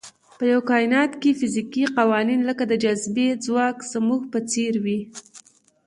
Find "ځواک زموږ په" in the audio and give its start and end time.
3.45-4.39